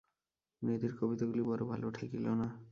নিধির 0.61 0.93
কবিতাগুলি 0.99 1.43
বড়ো 1.43 1.63
ভালো 1.65 1.87
ঠেকিল 1.91 2.25
না। 2.31 2.47